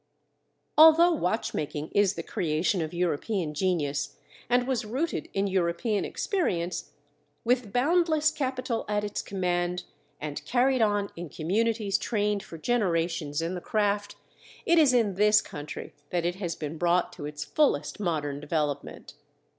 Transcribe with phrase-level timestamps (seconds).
[0.79, 4.17] Although watch making is the creation of European genius
[4.49, 6.93] and was rooted in European experience,
[7.43, 9.83] with boundless capital at its command
[10.19, 14.15] and carried on in communities trained for generations in the craft,
[14.65, 19.13] it is in this country that it has been brought to its fullest modern development.